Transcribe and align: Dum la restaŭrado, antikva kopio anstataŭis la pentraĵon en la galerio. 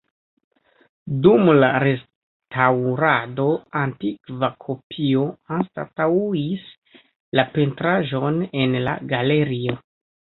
Dum 1.25 1.49
la 1.63 1.67
restaŭrado, 1.83 3.45
antikva 3.81 4.49
kopio 4.65 5.29
anstataŭis 5.59 6.67
la 7.41 7.49
pentraĵon 7.59 8.45
en 8.65 8.79
la 8.89 9.01
galerio. 9.15 9.81